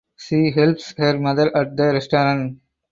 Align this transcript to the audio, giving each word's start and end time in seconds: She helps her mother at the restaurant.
She 0.15 0.49
helps 0.49 0.95
her 0.97 1.19
mother 1.19 1.55
at 1.55 1.77
the 1.77 1.93
restaurant. 1.93 2.57